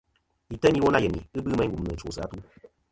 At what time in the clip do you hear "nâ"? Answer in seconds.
0.91-1.03